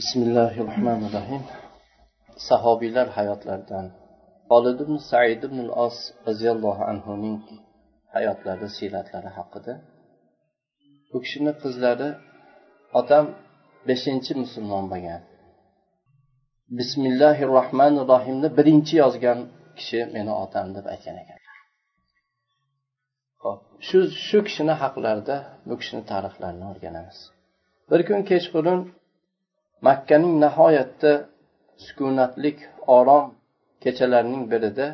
bismillahi 0.00 0.60
rohmanir 0.68 1.10
rohim 1.18 1.42
sahobiylar 2.48 3.06
hayotlaridan 3.16 3.86
xolid 4.50 4.78
ibn 4.84 4.96
said 5.10 5.40
ibn 5.48 5.58
os 5.84 5.96
roziyallohu 6.28 6.82
anhuning 6.92 7.38
hayotlari 8.14 8.68
siyratlari 8.78 9.30
haqida. 9.38 9.74
U 11.14 11.16
kishini 11.24 11.52
qizlari 11.62 12.08
otam 13.00 13.24
beshinchi 13.88 14.32
musulmon 14.42 14.84
bo'lgan. 14.92 15.20
Bismillahi 16.78 17.44
rohmanir 17.56 18.04
rohimni 18.12 18.48
birinchi 18.58 18.94
yozgan 19.02 19.38
kishi 19.78 20.00
meni 20.14 20.32
otam 20.44 20.66
deb 20.76 20.86
aytgan 20.94 21.16
ekanlar 21.22 21.56
hop 23.44 23.58
shu 23.88 23.98
shu 24.26 24.38
kishini 24.46 24.74
haqlarida 24.82 25.36
bu 25.68 25.74
kishini 25.80 26.02
tarixlarini 26.12 26.64
o'rganamiz. 26.72 27.18
Bir 27.90 28.00
kun 28.08 28.20
kechqurun 28.30 28.80
makkaning 29.86 30.34
nihoyatda 30.44 31.12
sukunatlik 31.84 32.58
orom 32.96 33.24
kechalarining 33.82 34.44
birida 34.52 34.86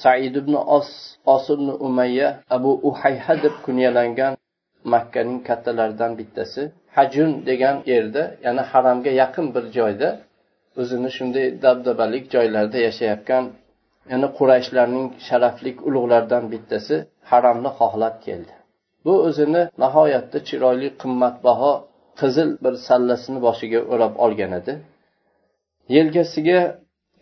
said 0.00 0.34
ibn 0.42 0.54
os 0.76 0.88
os 1.34 1.44
ibn 1.54 1.68
umayya 1.86 2.28
abu 2.56 2.70
uhayha 2.88 3.34
deb 3.44 3.54
kunyalangan 3.64 4.32
makkaning 4.94 5.40
kattalaridan 5.48 6.12
bittasi 6.18 6.62
hajun 6.96 7.30
degan 7.48 7.76
yerda 7.92 8.22
ya'ni 8.44 8.62
haramga 8.70 9.10
yaqin 9.22 9.46
bir 9.54 9.64
joyda 9.76 10.08
o'zini 10.80 11.10
shunday 11.16 11.46
dabdabalik 11.64 12.24
joylarda 12.34 12.78
yashayotgan 12.88 13.44
ya'ni 14.10 14.28
qurayshlarning 14.38 15.06
sharafli 15.26 15.70
ulug'laridan 15.88 16.44
bittasi 16.52 16.96
haramni 17.30 17.70
xohlab 17.78 18.16
keldi. 18.26 18.52
Bu 19.04 19.14
o'zini 19.28 19.62
nihoyatda 19.82 20.38
chiroyli 20.48 20.88
qimmatbaho 21.02 21.72
qizil 22.20 22.50
bir 22.64 22.74
sallasini 22.88 23.38
boshiga 23.46 23.80
o'rab 23.92 24.14
olgan 24.24 24.52
edi. 24.60 24.74
Yelkasiga 25.96 26.60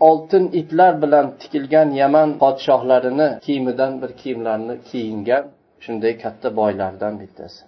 oltin 0.09 0.45
iplar 0.61 0.93
bilan 1.03 1.27
tikilgan 1.41 1.89
yaman 2.03 2.28
podshohlarini 2.42 3.28
kiyimidan 3.45 3.92
bir 4.03 4.11
kiyimlarni 4.20 4.75
kiyingan 4.89 5.45
shunday 5.84 6.15
katta 6.22 6.48
boylardan 6.61 7.15
bittasi. 7.22 7.62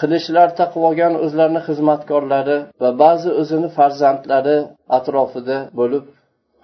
Qilichlar 0.00 0.48
taqib 0.60 0.82
olgan 0.88 1.14
o'zlarini 1.24 1.60
xizmatkorlari 1.68 2.58
va 2.82 2.90
ba'zi 3.02 3.30
o'zini 3.40 3.68
farzandlari 3.78 4.58
atrofida 4.98 5.58
bo'lib 5.78 6.04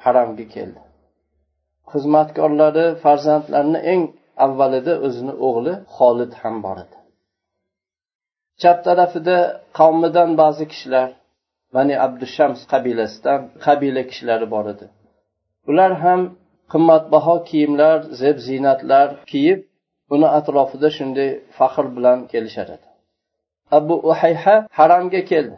haramga 0.05 0.46
keldi. 0.55 0.80
Xizmatkorlari 1.92 2.86
farzandlarini 3.05 3.80
eng 3.92 4.02
avvalida 4.46 4.94
o'zini 5.06 5.34
o'g'li 5.46 5.74
xolid 5.96 6.33
ham 6.42 6.56
bor 6.66 6.77
edi. 6.84 6.96
Chap 8.62 8.78
tarafida 8.88 9.36
qavmidan 9.78 10.30
ba'zi 10.42 10.64
kishilar 10.72 11.08
bani 11.77 11.94
abdushams 12.06 12.60
qabilasidan 12.72 13.41
qabila 13.64 14.02
kishilari 14.10 14.46
bor 14.55 14.66
edi. 14.74 14.86
Ular 15.70 15.92
ham 16.05 16.20
qimmatbaho 16.72 17.36
kiyimlar 17.48 17.98
zeb 18.22 18.36
ziynatlar 18.46 19.08
kiyib 19.30 19.60
uni 20.14 20.28
atrofida 20.38 20.88
shunday 20.96 21.30
faxr 21.58 21.86
bilan 21.96 22.18
kelishar 22.33 22.68
edi. 22.77 22.86
Abu 23.78 23.94
uhayha 24.10 24.56
haramga 24.78 25.22
keldi. 25.30 25.56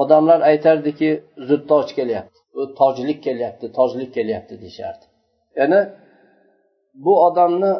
Odamlar 0.00 0.40
aytardiki 0.50 1.10
zuttoj 1.48 1.86
kelyapti 1.98 2.38
u 2.58 2.62
tojlik 2.80 3.18
kelyapti 3.26 3.66
tojlik 3.78 4.10
kelyapti 4.16 4.54
deyishardi. 4.62 5.04
Ya'ni 5.58 5.80
bu 7.04 7.12
odamni 7.26 7.72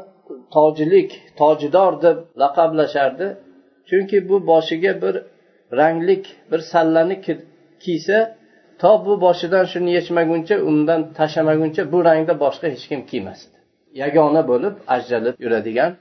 tojlik 0.56 1.10
tojdor 1.40 1.92
deb 2.04 2.18
laqablashardi. 2.42 3.26
Chunki 3.88 4.28
bu 4.28 4.36
boshiga 4.50 4.92
bir 5.02 5.14
ranglik 5.78 6.24
bir 6.50 6.60
sallani 6.72 7.16
kiysa 7.84 8.18
to 8.80 9.06
bu 9.06 9.20
boshidan 9.24 9.64
shuni 9.72 9.90
yechmaguncha 9.98 10.56
undan 10.70 11.00
tashlamaguncha 11.18 11.82
bu 11.92 11.98
rangda 12.08 12.34
boshqa 12.44 12.66
hech 12.74 12.84
kim 12.90 13.00
kiymasdi. 13.10 13.56
Yagona 14.02 14.42
bo'lib 14.50 14.74
ajralib 14.94 15.36
yuradigan 15.44 15.92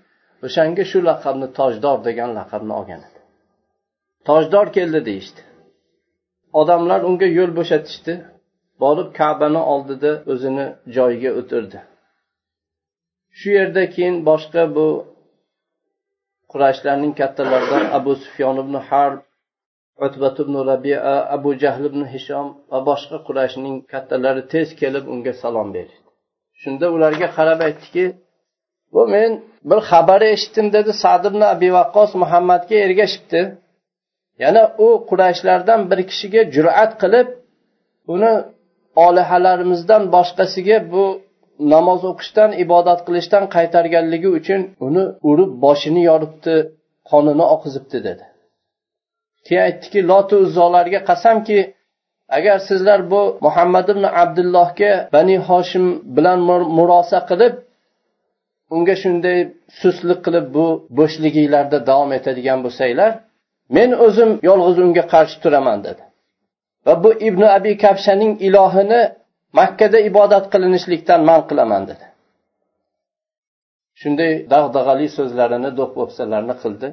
o'shanga 0.45 0.83
shu 0.91 0.99
laqabni 1.09 1.47
tojdor 1.59 1.97
degan 2.07 2.29
laqabni 2.39 2.73
olgan 2.79 3.01
edi. 3.07 3.19
Tojdor 4.29 4.67
keldi 4.77 4.99
deyishdi. 5.09 5.41
Odamlar 6.59 6.99
unga 7.09 7.27
yo'l 7.37 7.51
bo'shatishdi 7.59 8.13
borib 8.83 9.09
kabani 9.19 9.61
oldida 9.73 10.11
o'zini 10.31 10.65
joyiga 10.95 11.31
o'tirdi. 11.39 11.79
Shu 13.39 13.49
yerda 13.57 13.83
keyin 13.95 14.15
boshqa 14.29 14.63
bu 14.75 14.87
qurashlarning 16.53 17.13
kattalaridan 17.21 17.83
abu 17.97 18.11
sufyon 18.23 18.55
ibn 18.63 18.75
harb 18.89 19.19
utbat 20.05 20.35
ibn 20.43 20.55
rabia 20.69 20.99
abu 21.35 21.49
jahl 21.63 21.83
ibn 21.91 22.01
hishom 22.13 22.47
va 22.71 22.79
boshqa 22.89 23.17
qurashning 23.27 23.75
kattalari 23.91 24.43
tez 24.53 24.67
kelib 24.81 25.05
unga 25.13 25.33
salom 25.41 25.67
berdi. 25.75 25.95
Shunda 26.61 26.85
ularga 26.95 27.27
qarab 27.37 27.59
aytdiki 27.67 28.05
bu 28.93 29.01
men 29.13 29.31
bir 29.69 29.79
xabar 29.89 30.21
eshitdim 30.33 30.67
dedi 30.75 30.91
sad 31.03 31.23
ibn 31.29 31.41
abi 31.53 31.69
vaqqos 31.79 32.11
muhammadga 32.21 32.75
ergashibdi. 32.85 33.41
Yana 34.43 34.63
u 34.85 34.87
qurashlardan 35.09 35.81
bir 35.91 35.99
kishiga 36.09 36.41
jur'at 36.55 36.91
qilib 37.01 37.27
uni 38.13 38.33
olihalarimizdan 39.05 40.03
boshqasiga 40.15 40.77
bu 40.93 41.03
namoz 41.59 42.01
o'qishdan 42.11 42.51
ibodat 42.63 42.99
qilishdan 43.07 43.43
qaytarganligi 43.55 44.29
uchun 44.39 44.61
uni 44.87 45.03
urib 45.29 45.51
boshini 45.65 46.01
yoribdi 46.09 46.55
qonini 47.09 47.45
oqizibdi 47.55 47.99
dedi. 48.07 48.23
Keyin 49.45 49.61
aytdiki 49.67 49.99
lotu 50.11 50.35
uzzolarga 50.45 50.99
qasamki 51.09 51.59
agar 52.37 52.57
sizlar 52.69 52.99
bu 53.11 53.21
muhammad 53.45 53.87
ibn 53.93 54.03
abdullohga 54.03 54.91
bani 55.15 55.35
hoshim 55.49 55.85
bilan 56.15 56.39
murosa 56.77 57.19
qilib 57.29 57.53
unga 58.75 58.95
shunday 59.03 59.39
suslik 59.81 60.19
qilib 60.25 60.45
bu 60.55 60.65
bo'shliginglarda 60.97 61.77
davom 61.89 62.11
etadigan 62.17 62.59
bo'lsanglar 62.65 63.11
men 63.77 63.89
o'zim 64.05 64.29
yolg'iz 64.49 64.77
unga 64.85 65.03
qarshi 65.13 65.37
turaman 65.43 65.79
dedi. 65.87 66.03
Va 66.85 66.93
bu 67.03 67.09
ibn 67.27 67.41
abi 67.57 67.71
kabshaning 67.83 68.33
ilohini 68.47 69.01
makkada 69.59 69.99
ibodat 70.09 70.45
qilinishlikdan 70.53 71.21
man 71.29 71.41
qilaman 71.49 71.83
dedi. 71.89 72.05
Shunday 74.01 74.31
dag'dag'ali 74.53 75.07
so'zlarini 75.17 75.71
do'q 75.79 75.91
qildi. 76.63 76.87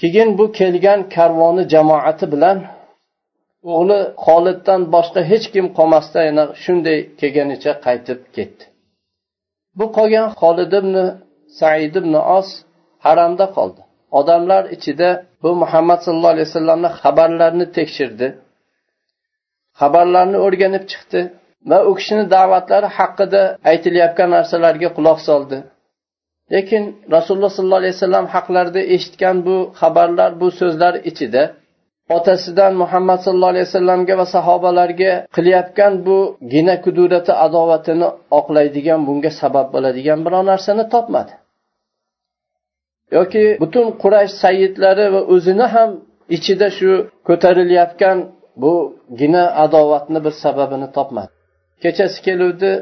Keyin 0.00 0.28
bu 0.38 0.44
kelgan 0.58 1.00
karvoni 1.14 1.62
jamoati 1.74 2.26
bilan 2.34 2.58
o'g'li 3.74 4.00
xoliddan 4.24 4.80
boshqa 4.94 5.20
hech 5.30 5.46
kim 5.54 5.66
qolmasdan 5.78 6.24
yana 6.30 6.44
shunday 6.62 6.98
kelganicha 7.20 7.72
qaytib 7.86 8.20
ketdi. 8.36 8.64
Bu 9.78 9.86
qolgan 9.96 10.28
xolid 10.40 10.72
ibn 10.80 10.94
said 11.58 11.94
ibn 12.00 12.14
os 12.38 12.48
haramda 13.04 13.46
qoldi. 13.56 13.80
Odamlar 14.18 14.62
ichida 14.76 15.08
bu 15.42 15.50
muhammad 15.62 15.98
sallallohu 16.04 16.34
alayhi 16.36 16.48
vasallamni 16.50 16.90
xabarlarini 17.02 17.66
tekshirdi. 17.76 18.28
Xabarlarni 19.80 20.38
o'rganib 20.46 20.84
chiqdi. 20.92 21.20
Va 21.70 21.78
u 21.90 21.92
kishini 21.98 22.24
da'vatlari 22.34 22.88
haqida 22.98 23.42
aytilayotgan 23.70 24.28
narsalarga 24.36 24.88
quloq 24.96 25.18
soldi. 25.28 25.58
Lekin 26.54 26.82
rasululloh 27.16 27.52
sollallohu 27.56 27.82
alayhi 27.82 27.96
vasallam 27.98 28.26
haqlarida 28.34 28.82
eshitgan 28.94 29.36
bu 29.46 29.56
xabarlar 29.80 30.30
bu 30.40 30.48
so'zlar 30.60 30.94
ichida 31.10 31.42
otasidan 32.16 32.72
muhammad 32.82 33.18
sallallohu 33.24 33.52
alayhi 33.54 33.68
vasallamga 33.70 34.14
va 34.20 34.26
sahobalarga 34.34 35.12
qilayotgan 35.36 35.92
bu 36.06 36.18
gina 36.52 36.74
kudurati 36.84 37.32
adovatini 37.46 38.08
oqlaydigan 38.38 39.00
bunga 39.08 39.30
sabab 39.40 39.66
bo'ladigan 39.74 40.18
biror 40.24 40.44
narsani 40.52 40.84
topmadi. 40.94 41.32
Yoki 43.16 43.44
butun 43.62 43.86
quraysh 44.02 44.34
sayyidlari 44.44 45.06
va 45.14 45.20
o'zini 45.34 45.66
ham 45.74 45.90
ichida 46.36 46.68
shu 46.78 46.90
ko'tarilayotgan 47.28 48.18
bu 48.62 48.74
gina 49.20 49.44
adovatni 49.64 50.18
bir 50.24 50.34
sababini 50.44 50.88
topmadi. 50.98 51.35
Kechasi 51.82 52.18
keluvdi 52.26 52.72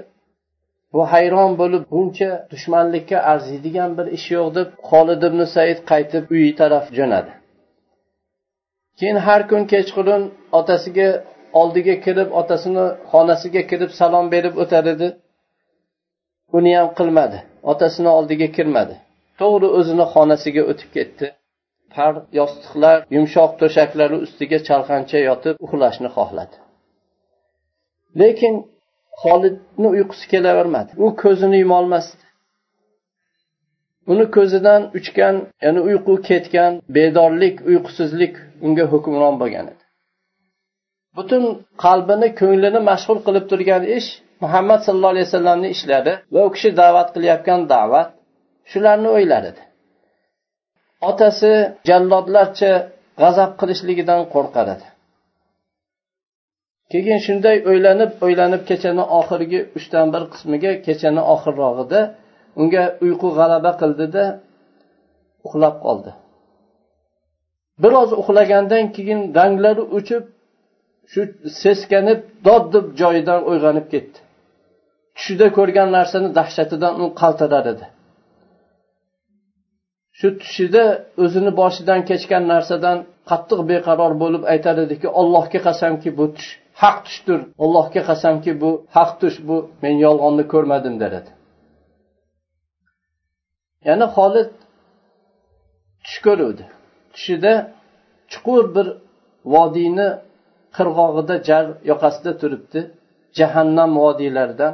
bu 0.95 1.03
hayron 1.13 1.53
bo'lib 1.61 1.85
buncha 1.93 2.31
dushmanlikka 2.53 3.19
arziydigan 3.33 3.91
bir 3.99 4.07
ish 4.17 4.27
yo'q 4.37 4.49
deb 4.59 4.69
xolid 4.91 5.23
ibn 5.29 5.41
said 5.55 5.79
qaytib 5.91 6.25
uyi 6.35 6.51
taraf 6.61 6.87
jo'nadi. 6.99 7.33
Keyin 8.99 9.19
har 9.27 9.43
kun 9.51 9.63
kechqurun 9.73 10.23
otasiga 10.59 11.09
oldiga 11.61 11.95
kirib 12.05 12.29
otasini 12.41 12.87
xonasiga 13.13 13.63
kirib 13.71 13.91
salom 14.01 14.27
berib 14.35 14.55
o'tar 14.63 14.85
edi. 14.95 15.09
Uni 16.57 16.73
ham 16.79 16.89
qilmadi 16.99 17.39
otasini 17.73 18.11
oldiga 18.19 18.49
kirmadi. 18.57 18.95
To'g'ri 19.41 19.69
o'zini 19.79 20.05
xonasiga 20.15 20.63
o'tib 20.71 20.91
ketdi. 20.97 21.27
Par 21.95 22.13
yostiqlar 22.41 22.97
yumshoq 23.17 23.51
to'shaklari 23.61 24.17
ustiga 24.27 24.59
chalqancha 24.69 25.19
yotib 25.29 25.55
uxlashni 25.65 26.09
xohladi. 26.17 26.57
Lekin 28.21 28.55
xolidni 29.23 29.89
uyqusi 29.97 30.25
kelavermadi. 30.33 30.91
U 31.05 31.07
ko'zini 31.23 31.59
yumolmasdi. 31.65 32.25
Uni 34.13 34.25
ko'zidan 34.37 34.83
uchgan 34.99 35.37
ya'ni 35.65 35.81
uyqu 35.89 36.15
ketgan 36.29 36.73
bedorlik 36.97 37.57
uyqusizlik 37.71 38.35
unga 38.67 38.85
hukmron 38.93 39.35
bo'lgan 39.43 39.67
edi. 39.73 39.83
Butun 41.17 41.43
qalbini 41.85 42.29
ko'nglini 42.41 42.81
mashg'ul 42.91 43.19
qilib 43.27 43.45
turgan 43.51 43.83
ish 43.99 44.09
muhammad 44.45 44.81
sallallohu 44.87 45.15
alayhi 45.15 45.29
vasallamni 45.29 45.69
ishlari 45.77 46.13
va 46.35 46.41
u 46.47 46.51
kishi 46.55 46.71
da'vat 46.83 47.09
qilayotgan 47.15 47.61
da'vat 47.75 48.09
shularni 48.71 49.09
o'ylar 49.17 49.43
edi 49.51 49.63
otasi 51.11 51.53
jallodlarcha 51.89 52.73
g'azab 53.23 53.51
qilishligidan 53.61 54.21
qo'rqar 54.35 54.67
edi. 54.75 54.87
Keyin 56.95 57.21
shunday 57.27 57.57
o'ylanib 57.71 58.11
o'ylanib 58.25 58.63
kechani 58.71 59.05
oxirgi 59.19 59.61
uchdan 59.79 60.07
bir 60.15 60.23
qismiga 60.33 60.73
kechani 60.87 61.23
oxirrog'ida 61.35 62.01
unga 62.61 62.85
uyqu 63.05 63.29
g'alaba 63.39 63.71
qildida 63.81 64.25
uxlab 65.47 65.77
qoldi. 65.87 66.11
Biroz 67.83 68.11
uxlagandan 68.21 68.85
keyin 68.97 69.21
ranglari 69.39 69.85
o'chib 69.97 70.25
shu 71.13 71.23
seskanib 71.63 72.21
dod 72.47 72.65
deb 72.75 72.87
joyidan 73.01 73.41
uyg'onib 73.51 73.87
ketdi. 73.93 74.19
Tushida 75.17 75.47
ko'rgan 75.59 75.89
narsani 75.97 76.29
dahshatidan 76.39 76.95
u 77.05 77.07
qaltirar 77.21 77.65
edi. 77.73 77.87
Shu 80.19 80.29
tushida 80.41 80.85
o'zini 81.25 81.53
boshidan 81.61 82.01
kechgan 82.11 82.45
narsadan 82.53 82.99
qattiq 83.31 83.61
beqaror 83.71 84.13
bo'lib 84.23 84.43
aytar 84.53 84.77
ediki 84.85 85.09
allohga 85.21 85.59
qasamki 85.67 86.11
bu 86.19 86.27
tush 86.37 86.53
haq 86.83 86.97
tushdir. 87.07 87.41
Allohga 87.65 88.01
qasamki 88.09 88.53
bu 88.63 88.71
haq 88.97 89.11
tush 89.21 89.39
bu 89.49 89.57
men 89.83 89.95
yolg'onni 90.07 90.45
ko'rmadim 90.53 90.95
dedi 91.05 91.19
yana 93.89 94.07
xolid 94.17 94.51
tush 96.05 96.19
ko'ruvdi. 96.27 96.65
Tushida 97.15 97.53
chuqur 98.33 98.65
bir 98.77 98.87
vodiyni 99.55 100.09
qirg'og'ida 100.77 101.35
jar 101.49 101.65
yoqasida 101.91 102.33
turibdi. 102.41 102.81
Jahannam 103.39 103.91
vodiylaridan 104.03 104.73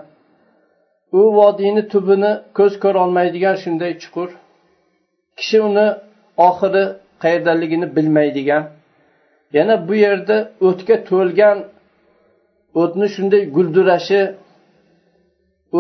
u 1.19 1.21
vodiyni 1.39 1.83
tubini 1.93 2.33
ko'z 2.59 2.73
ko'rolmaydigan 2.85 3.57
shunday 3.63 3.93
chuqur. 4.03 4.31
Kishi 5.39 5.59
uni 5.69 5.87
oxiri 6.49 6.85
qayerdaligini 7.23 7.87
bilmaydigan. 7.97 8.65
Yana 9.57 9.75
bu 9.89 9.95
yerda 10.05 10.37
o'tga 10.69 10.97
to'lgan 11.11 11.57
o'tni 12.81 13.07
shunday 13.15 13.43
guldurashi 13.57 14.21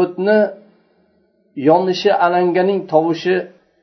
o'tni 0.01 0.39
yonishi 1.69 2.11
alanganing 2.27 2.81
tovushi 2.93 3.37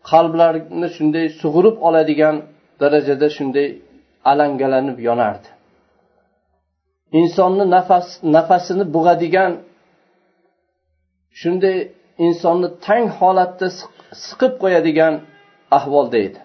qalblarni 0.10 0.88
shunday 0.96 1.26
sug'urib 1.42 1.76
oladigan 1.88 2.36
darajada 2.82 3.28
shunday 3.38 3.68
alangalanib 4.32 4.98
yonardi. 5.08 5.50
Insonni 7.20 7.66
nafas 7.76 8.08
nafasini 8.36 8.86
bug'adigan 8.96 9.52
shunday 11.42 11.78
insonni 12.26 12.68
tang 12.86 13.06
holatda 13.20 13.68
siqib 14.26 14.54
qo'yadigan 14.62 15.14
ahvolda 15.78 16.18
edi 16.28 16.40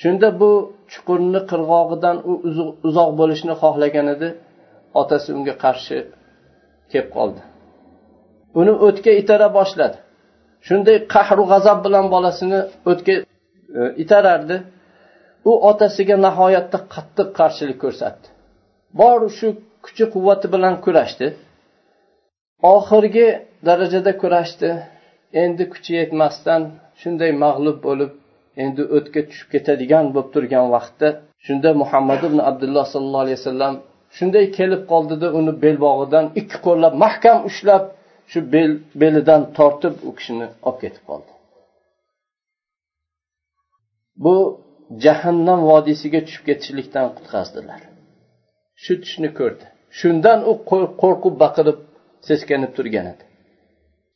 shunda 0.00 0.28
bu 0.40 0.50
chuqurni 0.92 1.40
qirg'og'idan 1.50 2.16
u 2.30 2.32
uzoq 2.88 3.10
bo'lishni 3.20 3.54
xohlagan 3.62 4.06
edi. 4.14 4.28
Otasi 5.00 5.28
unga 5.38 5.54
qarshi 5.64 5.98
kelib 6.90 7.08
qoldi. 7.16 7.40
Uni 8.60 8.72
o'tga 8.86 9.12
itara 9.22 9.48
boshladi. 9.58 9.98
Shunday 10.66 10.96
qahru 11.14 11.44
g'azab 11.52 11.78
bilan 11.86 12.06
bolasini 12.14 12.60
o'tga 12.90 13.14
e, 13.78 13.82
itarardi. 14.02 14.56
U 15.50 15.52
otasiga 15.70 16.16
nihoyatda 16.26 16.78
qattiq 16.94 17.28
qarshilik 17.38 17.78
ko'rsatdi. 17.84 18.26
Bor 19.00 19.20
shu 19.38 19.48
kuchi 19.84 20.04
quvvati 20.14 20.46
bilan 20.54 20.74
kurashdi. 20.84 21.26
Oxirgi 22.74 23.26
darajada 23.68 24.12
kurashdi. 24.22 24.68
Endi 25.42 25.64
kuchi 25.72 25.92
yetmasdan 26.00 26.62
shunday 27.00 27.32
mag'lub 27.44 27.78
bo'lib 27.86 28.12
endi 28.62 28.82
o'tga 28.96 29.20
tushib 29.28 29.48
ketadigan 29.54 30.06
bo'lib 30.14 30.30
turgan 30.34 30.66
vaqtda 30.74 31.08
shunda 31.46 31.70
muhammad 31.82 32.20
ibn 32.28 32.38
abdulloh 32.50 32.84
sollallohu 32.94 33.24
alayhi 33.26 33.38
vasallam 33.40 33.74
shunday 34.16 34.46
kelib 34.58 34.82
qoldida 34.92 35.28
uni 35.38 35.52
belbog'idan 35.64 36.26
ikki 36.40 36.58
qo'llab 36.66 36.94
mahkam 37.04 37.38
ushlab 37.50 37.84
shu 38.30 38.38
bel 38.54 38.72
belidan 39.02 39.42
tortib 39.58 39.94
u 40.08 40.10
kishini 40.18 40.46
olib 40.68 40.78
ketib 40.84 41.04
qoldi. 41.10 41.30
Bu 44.24 44.36
jahannam 45.04 45.60
vodiysiga 45.70 46.20
tushib 46.26 46.44
ketishlikdan 46.48 47.06
qutqazdilar. 47.16 47.80
Shu 48.82 48.92
tushni 49.02 49.30
ko'rdi. 49.38 49.66
Shundan 49.98 50.38
u 50.50 50.52
qo'rqib 51.02 51.34
baqirib 51.44 51.78
seskanib 52.28 52.72
turgan 52.76 53.06
edi. 53.12 53.24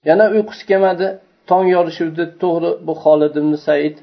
Yana 0.09 0.25
uyqusi 0.37 0.63
kelmadi. 0.71 1.09
Tong 1.51 1.67
yorishuvdi. 1.77 2.25
To'g'ri 2.43 2.71
bu 2.87 2.93
holid 3.03 3.35
ibn 3.41 3.55
said 3.67 3.97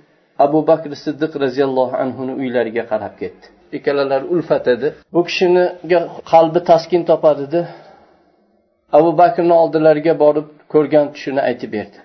abu 0.45 0.59
bakr 0.69 0.91
siddiq 1.03 1.31
roziyallohu 1.43 1.95
anhuni 2.03 2.33
uylariga 2.41 2.83
qarab 2.91 3.13
ketdi. 3.21 3.45
Ikkalalari 3.77 4.25
ulfat 4.33 4.65
edi. 4.75 4.87
Bu 5.13 5.21
kishiniga 5.27 5.99
qalbi 6.31 6.59
taskin 6.69 7.03
topadida 7.11 7.61
abu 8.97 9.09
bakrni 9.21 9.53
oldilariga 9.61 10.13
borib 10.23 10.47
ko'rgan 10.73 11.05
tushini 11.13 11.41
aytib 11.49 11.71
berdi. 11.77 11.97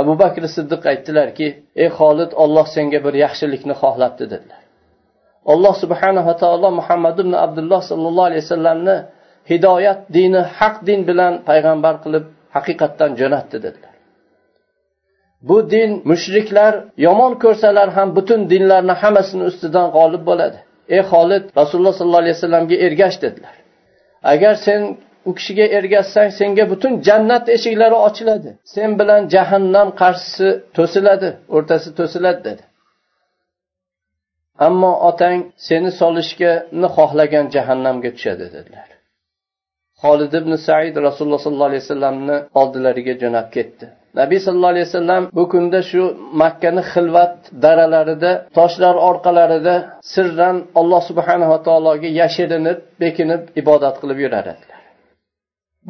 Abu 0.00 0.12
bakr 0.22 0.42
siddiq 0.56 0.82
aytdilarki 0.92 1.46
ey 1.82 1.88
xolid 1.98 2.30
olloh 2.42 2.66
senga 2.74 2.98
bir 3.06 3.14
yaxshilikni 3.24 3.74
xohlabdi 3.82 4.24
dedilar. 4.32 4.60
Alloh 5.52 5.74
subhanava 5.82 6.34
taolo 6.42 6.68
muhammad 6.80 7.16
ibn 7.24 7.32
abdulloh 7.44 7.80
sollallohu 7.90 8.28
alayhi 8.30 8.44
vasallamni 8.46 8.96
hidoyat 9.50 10.00
dini 10.16 10.40
haq 10.58 10.76
din 10.88 11.00
bilan 11.08 11.32
payg'ambar 11.48 11.94
qilib 12.04 12.24
haqiqatdan 12.56 13.10
jo'natdi 13.20 13.58
dedilar. 13.66 13.94
Bu 15.48 15.56
din 15.74 15.90
mushriklar 16.10 16.72
yomon 17.06 17.32
ko'rsalar 17.44 17.88
ham 17.96 18.08
butun 18.16 18.40
dinlarni 18.52 18.94
hammasini 19.02 19.44
ustidan 19.50 19.86
g'olib 19.96 20.22
bo'ladi. 20.30 20.58
Ey 20.94 21.02
xolid 21.12 21.44
rasululloh 21.60 21.94
sollallohu 21.98 22.22
alayhi 22.24 22.36
vasallamga 22.38 22.76
ergash 22.86 23.16
dedilar. 23.24 23.54
Agar 24.32 24.54
sen 24.66 24.80
u 25.28 25.30
kishiga 25.38 25.66
ergashsang 25.78 26.30
senga 26.38 26.64
butun 26.72 26.92
jannat 27.08 27.44
eshiklari 27.56 27.96
ochiladi. 28.08 28.50
Sen 28.74 28.90
bilan 29.00 29.20
jahannam 29.34 29.88
qarshisi 30.00 30.48
to'siladi 30.76 31.30
o'rtasi 31.56 31.88
to'siladi 31.98 32.40
dedi. 32.48 32.64
Ammo 34.66 34.92
otang 35.10 35.38
seni 35.68 35.90
solishgani 36.00 36.88
xohlagan 36.96 37.46
jahannamga 37.54 38.10
tushadi 38.16 38.46
dedilar. 38.56 38.88
Holid 40.08 40.32
ibn 40.40 40.52
said 40.66 40.94
rasululloh 41.08 41.40
sollallohu 41.44 41.70
alayhi 41.70 41.84
vasallamni 41.86 42.36
oldilariga 42.60 43.14
jo'nab 43.22 43.48
ketdi. 43.56 43.84
Nabiy 44.20 44.38
sallallohu 44.44 44.72
alayhi 44.74 44.86
vasallam 44.90 45.22
bu 45.38 45.44
kunda 45.52 45.80
shu 45.90 46.02
makkani 46.42 46.82
xilvat 46.92 47.36
daralarida 47.64 48.32
toshlar 48.58 48.94
orqalarida 49.08 49.74
sirdan 50.14 50.56
alloh 50.80 51.00
subhanava 51.08 51.58
taologa 51.66 52.08
yashirinib 52.20 52.78
bekinib 53.02 53.42
ibodat 53.60 53.94
qilib 54.02 54.18
yurar 54.24 54.46
edilar. 54.54 54.80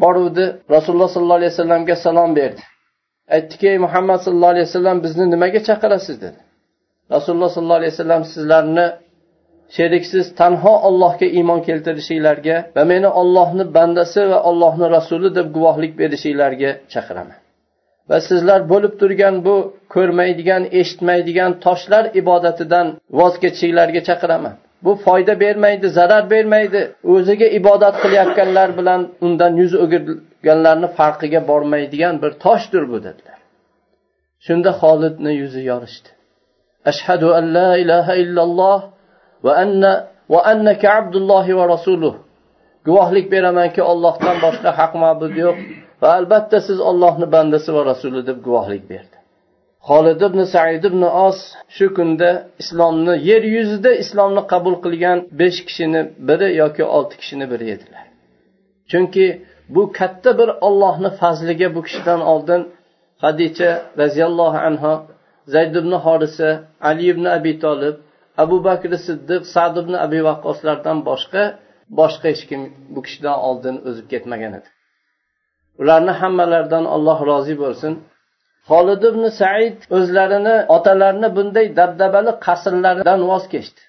Boruvdi 0.02 0.44
rasululloh 0.75 1.11
sollallohu 1.14 1.40
alayhi 1.40 1.52
vasallamga 1.54 1.96
salom 2.06 2.30
berdi. 2.38 2.62
Aytdiki 3.37 3.66
ey 3.73 3.78
muhammad 3.87 4.18
sallallohu 4.25 4.52
alayhi 4.54 4.68
vasallam 4.70 4.96
bizni 5.04 5.25
nimaga 5.35 5.61
chaqirasiz? 5.68 6.16
dedi. 6.25 6.40
Rasululloh 7.14 7.50
sollallohu 7.54 7.80
alayhi 7.80 7.94
vasallam 7.94 8.23
sizlarni 8.32 8.87
sheriksiz 9.76 10.26
tanho 10.40 10.75
ollohga 10.88 11.26
iymon 11.38 11.61
keltirishinglarga 11.68 12.56
va 12.76 12.85
meni 12.92 13.08
ollohni 13.20 13.64
bandasi 13.76 14.23
va 14.30 14.38
ollohni 14.50 14.87
rasuli 14.96 15.35
deb 15.38 15.46
guvohlik 15.56 15.92
berishinglarga 16.00 16.70
chaqiraman. 16.92 17.38
Va 18.11 18.18
sizlar 18.28 18.61
bo'lib 18.73 18.94
turgan 19.00 19.35
bu 19.46 19.56
ko'rmaydigan 19.94 20.62
eshitmaydigan 20.80 21.52
toshlar 21.64 22.04
ibodatidan 22.20 22.87
voz 23.18 23.35
kechishinglarga 23.42 24.00
chaqiraman. 24.08 24.54
Bu 24.85 24.92
foyda 25.06 25.40
bermaydi 25.40 25.88
zarar 25.88 26.25
bermaydi. 26.30 26.80
O'ziga 27.14 27.46
ibodat 27.58 27.96
qilayotganlar 28.02 28.68
bilan 28.78 29.00
undan 29.26 29.52
yuz 29.62 29.73
o'girganlarni 29.85 30.88
farqiga 30.99 31.40
bormaydigan 31.50 32.14
bir 32.23 32.32
toshdir 32.44 32.85
bu 32.92 32.99
dedilar. 33.06 33.38
Shunda 34.46 34.70
xolidni 34.80 35.32
yuzi 35.40 35.62
yorishdi. 35.70 36.08
Ashhadu 36.90 37.28
an 37.38 37.44
la 37.56 37.70
ilaha 37.82 38.14
illalloh 38.23 38.80
va 39.45 39.52
anna 39.62 39.93
va 40.33 40.40
annaka 40.52 40.87
abdullohi 41.00 41.52
va 41.59 41.64
rasuluh. 41.75 42.14
Guvohlik 42.87 43.26
beramanki 43.35 43.81
Allohdan 43.93 44.37
boshqa 44.45 44.71
haq 44.78 44.93
ma'bud 45.02 45.35
yo'q. 45.45 45.57
Va 46.02 46.09
albatta 46.19 46.59
siz 46.66 46.78
Allohning 46.90 47.31
bandasi 47.37 47.71
va 47.76 47.83
rasuli 47.90 48.21
deb 48.28 48.38
guvohlik 48.47 48.85
berdi. 48.93 49.16
Holid 49.88 50.21
ibn 50.28 50.40
said 50.55 50.85
ibn 50.90 51.02
os 51.26 51.38
shu 51.76 51.87
kunda 51.97 52.31
islomni 52.62 53.14
yer 53.28 53.43
yuzida 53.57 53.90
islomni 54.02 54.43
qabul 54.52 54.76
qilgan 54.85 55.19
besh 55.40 55.59
kishini 55.66 56.02
biri 56.28 56.49
yoki 56.62 56.85
olti 56.97 57.14
kishini 57.21 57.47
biri 57.52 57.66
edilar 57.75 58.07
chunki 58.90 59.26
bu 59.75 59.83
katta 59.99 60.31
bir 60.38 60.49
Allohning 60.66 61.14
fazliga 61.21 61.69
bu 61.75 61.81
kishidan 61.87 62.21
oldin 62.33 62.62
hadicha 63.25 63.71
roziyallohu 64.00 64.59
anhu 64.69 64.93
zayd 65.55 65.75
ibn 65.81 65.93
horisa 66.05 66.49
ali 66.88 67.05
ibn 67.12 67.25
abi 67.37 67.52
tolib 67.64 67.97
abu 68.43 68.57
bakr 68.69 68.90
siddiq 69.07 69.43
sad 69.55 69.75
ibn 69.83 69.95
abi 70.05 70.21
vaqqoslardan 70.28 70.99
boshqa 71.09 71.43
boshqa 72.00 72.26
hech 72.33 72.45
kim 72.50 72.61
bu 72.95 73.00
kishidan 73.07 73.37
oldin 73.49 73.76
o'zib 73.88 74.07
ketmagan 74.12 74.52
edi. 74.59 74.69
Ularni 75.81 76.12
hammalaridan 76.21 76.85
alloh 76.95 77.19
rozi 77.31 77.55
bo'lsin. 77.62 77.93
Holid 78.71 79.02
ibn 79.11 79.25
said 79.40 79.78
o'zlarini 79.99 80.57
otalarini 80.76 81.28
bunday 81.37 81.66
dabdabali 81.81 82.33
qasrlaridan 82.47 83.21
voz 83.31 83.45
kechdi. 83.55 83.81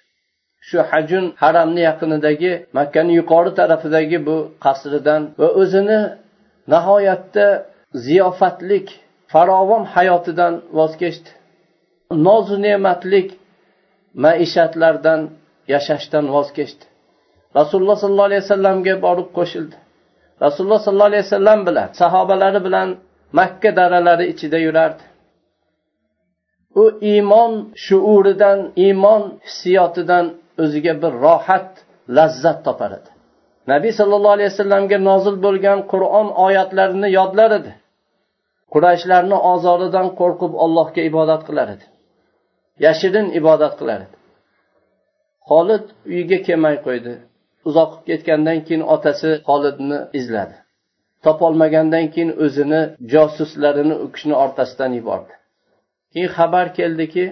Shu 0.67 0.77
hajun 0.91 1.25
haramni 1.41 1.81
yaqinidagi 1.89 2.51
makkani 2.77 3.13
yuqori 3.19 3.51
tarafidagi 3.59 4.17
bu 4.27 4.37
qasridan 4.65 5.21
va 5.39 5.47
o'zini 5.61 5.99
nihoyatda 6.73 7.47
ziyofatlik 8.05 8.87
farovon 9.31 9.83
hayotidan 9.95 10.53
voz 10.77 10.93
kechdi. 11.01 11.29
Nozu 12.27 12.55
ne'matlik 12.65 13.27
maishatlardan 14.23 15.21
yashashdan 15.73 16.25
voz 16.35 16.49
kechdi. 16.57 16.85
Rasululloh 17.59 17.97
sollallohu 18.03 18.29
alayhi 18.29 18.43
vasallamga 18.45 18.95
borib 19.05 19.29
qo'shildi. 19.37 19.75
Rasululloh 20.45 20.79
sollallohu 20.85 21.11
alayhi 21.11 21.25
vasallam 21.27 21.59
bilan 21.67 21.87
sahobalari 22.01 22.59
bilan 22.67 22.87
makka 23.39 23.69
daralari 23.79 24.25
ichida 24.33 24.57
yurardi. 24.67 25.03
U 26.81 26.83
iymon 27.11 27.51
shuuridan 27.85 28.59
iymon 28.85 29.23
hissiyotidan 29.45 30.25
o'ziga 30.63 30.93
bir 31.01 31.11
rohat 31.25 31.69
lazzat 32.17 32.59
topar 32.65 32.91
edi. 32.99 33.09
Nabiy 33.71 33.91
sollallohu 33.99 34.35
alayhi 34.37 34.51
vasallamga 34.53 34.97
nozil 35.09 35.35
bo'lgan 35.45 35.79
qur'on 35.91 36.27
oyatlarini 36.45 37.09
yodlar 37.19 37.51
edi. 37.59 37.71
Qurayshlarni 38.73 39.37
ozoridan 39.53 40.07
qo'rqib 40.19 40.53
allohga 40.65 41.01
ibodat 41.09 41.41
qilar 41.47 41.67
edi. 41.75 41.85
Yashirin 42.85 43.27
ibodat 43.39 43.73
qilar 43.79 43.99
edi. 44.05 44.15
Uyiga 46.11 46.37
kelmay 46.47 46.75
qo'ydi. 46.85 47.13
Uzoq 47.67 47.91
ketgandan 48.07 48.59
keyin 48.67 48.83
otasi 48.95 49.29
xolidni 49.47 49.99
izladi. 50.19 50.55
Topolmagandan 51.25 52.05
keyin 52.13 52.31
o'zini 52.45 52.81
josuslarini 53.13 53.95
u 54.03 54.07
kishini 54.13 54.35
orqasidan 54.43 54.91
yubordi. 54.99 55.33
Keyin 56.11 56.29
xabar 56.37 56.67
keldiki 56.77 57.25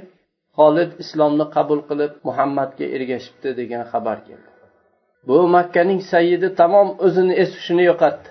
xolid 0.57 0.91
islomni 1.03 1.45
qabul 1.55 1.81
qilib 1.89 2.13
muhammadga 2.27 2.85
ergashibdi 2.95 3.49
degan 3.59 3.83
xabar 3.91 4.17
keldi. 4.27 4.49
Bu 5.27 5.37
makkaning 5.55 6.01
sayyidi 6.11 6.49
tamom 6.61 6.89
o'zini 7.05 7.33
es 7.43 7.49
hushini 7.57 7.83
yo'qotdi. 7.91 8.27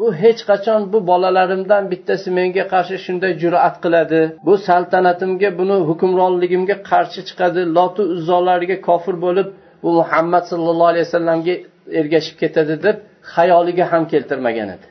Bu 0.00 0.14
hech 0.22 0.40
qachon 0.50 0.80
bu 0.92 0.98
bolalarimdan 1.10 1.84
bittasi 1.92 2.28
menga 2.38 2.64
qarshi 2.72 2.96
shunday 3.06 3.32
jur'at 3.42 3.76
qiladi. 3.84 4.20
Bu 4.46 4.54
saltanatimga 4.68 5.50
buni 5.60 5.76
hukmronligimga 5.88 6.76
qarshi 6.90 7.20
chiqadi. 7.28 7.60
Lotu 7.76 8.02
uzzolariga 8.14 8.76
kofir 8.88 9.16
bo'lib 9.24 9.48
bu 9.82 9.90
muhammad 10.00 10.44
sallallohu 10.50 10.90
alayhi 10.92 11.06
vasallamga 11.08 11.54
ergashib 12.00 12.36
ketadi 12.42 12.74
deb 12.86 12.96
xayoliga 13.34 13.84
ham 13.92 14.02
keltirmagan 14.12 14.68
edi. 14.76 14.86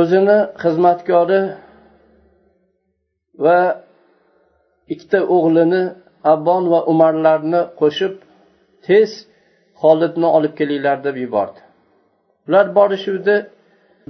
O'zini 0.00 0.38
xizmatkori 0.62 1.40
va 3.44 3.58
ikkita 4.92 5.18
o'g'lini 5.36 5.82
abbon 6.34 6.62
va 6.72 6.80
umarlarni 6.92 7.62
qo'shib 7.80 8.14
tez 8.86 9.10
xolidni 9.82 10.28
olib 10.36 10.52
kelinglar 10.60 10.98
deb 11.06 11.16
yubordi. 11.24 11.63
Ular 12.48 12.66
borishuvdi. 12.78 13.36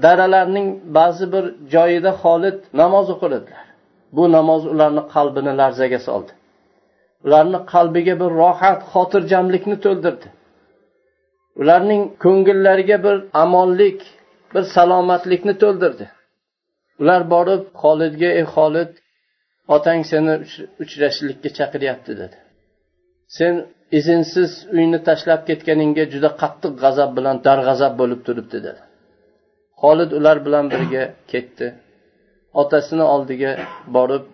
Daralarning 0.05 0.69
ba'zi 0.99 1.27
bir 1.35 1.45
joyida 1.75 2.13
xolid 2.23 2.59
namoz 2.81 3.07
o'qir 3.15 3.31
edilar 3.39 3.67
bu 4.17 4.25
namoz 4.37 4.63
ularni 4.73 5.03
qalbini 5.15 5.53
larzaga 5.61 6.01
soldi. 6.09 6.33
Ularni 7.27 7.59
qalbiga 7.73 8.15
bir 8.23 8.31
rohat 8.43 8.81
xotirjamlikni 8.93 9.77
to'ldirdi. 9.85 10.29
Ularning 11.61 12.03
ko'ngillariga 12.25 12.99
bir 13.07 13.17
amonlik 13.45 14.01
bir 14.55 14.65
salomatlikni 14.75 15.55
to'ldirdi. 15.63 16.07
Ular 17.01 17.23
borib 17.35 17.63
xolidga 17.83 18.31
ey 18.39 18.47
xolid 18.55 18.91
otang 19.77 20.01
seni 20.11 20.35
uchrashishlikka 20.83 21.51
chaqiryapti 21.59 22.13
dedi. 22.23 22.37
Sen 23.37 23.55
izinsiz 23.99 24.51
uyni 24.77 24.99
tashlab 25.09 25.41
ketganingga 25.49 26.05
juda 26.15 26.31
qattiq 26.43 26.73
g'azab 26.83 27.11
bilan 27.19 27.37
darg'azab 27.47 27.93
bo'lib 28.01 28.21
turibdi 28.27 28.59
dedi. 28.67 28.83
Xolid 29.83 30.11
ular 30.19 30.37
bilan 30.47 30.65
birga 30.75 31.05
ketdi. 31.33 31.67
Otasini 32.61 33.05
oldiga 33.15 33.53
borib 33.97 34.25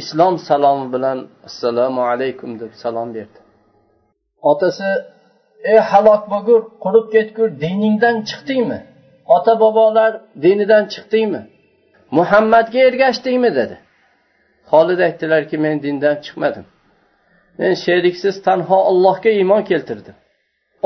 islom 0.00 0.34
salomi 0.48 0.86
bilan 0.94 1.18
assalomu 1.48 2.02
alaykum 2.12 2.50
deb 2.60 2.72
salom 2.82 3.08
berdi. 3.16 3.38
Otasi 4.50 4.88
ey 5.72 5.78
halok 5.90 6.22
bo'lgur 6.32 6.60
qurib 6.84 7.06
ketgur 7.14 7.48
diningdan 7.64 8.16
chiqdingmi? 8.28 8.80
Ota 9.36 9.52
bobolar 9.62 10.12
dinidan 10.44 10.84
chiqdingmi? 10.92 11.42
Muhammadga 12.18 12.80
ergashdingmi? 12.88 13.50
dedi. 13.60 13.76
Xolid 14.70 15.00
aytdilarki 15.06 15.56
men 15.64 15.76
dindan 15.84 16.16
chiqmadim. 16.24 16.66
Men 17.58 17.72
sheriksiz 17.84 18.36
tanho 18.46 18.76
allohga 18.90 19.30
iymon 19.38 19.62
keltirdim. 19.70 20.16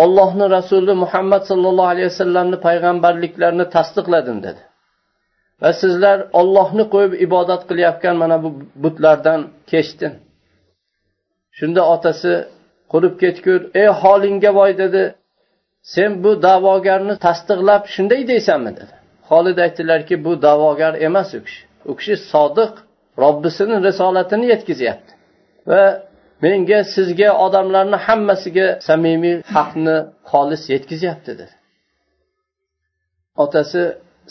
Ollohni 0.03 0.47
rasuli 0.57 0.95
muhammad 1.05 1.43
sollallohu 1.51 1.91
alayhi 1.93 2.09
vasallamni 2.13 2.57
payg'ambarliklarini 2.67 3.67
tasdiqladim 3.77 4.39
dedi. 4.47 4.63
Va 5.63 5.71
sizlar 5.83 6.19
ollohni 6.41 6.85
qo'yib 6.95 7.13
ibodat 7.27 7.63
qilayotgan 7.69 8.17
mana 8.23 8.37
bu 8.45 8.49
butlardan 8.83 9.41
kechdim 9.73 10.13
shunda 11.59 11.83
otasi 11.95 12.33
qurib 12.93 13.15
ketgur 13.23 13.61
ey 13.81 13.89
holingga 14.03 14.51
voy 14.59 14.73
dedi. 14.83 15.03
Sen 15.95 16.11
bu 16.25 16.31
da'vogarni 16.47 17.15
tasdiqlab 17.27 17.83
shunday 17.95 18.23
deysanmi? 18.33 18.73
dedi. 18.81 18.95
Holid 19.31 19.59
aytdilarki 19.65 20.15
bu 20.25 20.33
da'vogar 20.47 20.95
emas 21.09 21.31
u 21.39 21.41
kishi. 21.47 21.63
U 21.91 21.93
kishi 21.99 22.15
sodiq 22.33 22.73
robbisini 23.23 23.77
risolatini 23.87 24.47
yetkazyapti. 24.53 25.13
Va 25.71 25.83
menga 26.45 26.81
sizga 26.95 27.31
odamlarni 27.45 27.99
hammasiga 28.07 28.67
samimiy 28.89 29.37
haqni 29.57 29.97
xolis 30.31 30.63
yetkazyapti 30.73 31.33
dedi 31.41 31.55
otasi 33.45 33.83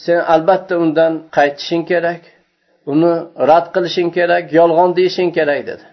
sen 0.05 0.19
albatta 0.33 0.73
undan 0.83 1.13
qaytishing 1.37 1.83
kerak 1.91 2.21
uni 2.91 3.13
rad 3.49 3.67
qilishing 3.75 4.09
kerak 4.17 4.45
yolg'on 4.59 4.89
deyishing 4.97 5.31
kerak 5.37 5.61
dedi. 5.69 5.85